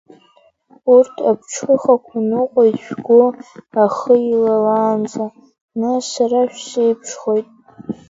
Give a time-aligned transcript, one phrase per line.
[0.95, 3.19] Урҭ аԥҽыхақәа ныҟәоит шәгәы
[3.83, 5.25] ахы иалалаанӡа,
[5.79, 7.47] нас сара шәсеиԥшхоит.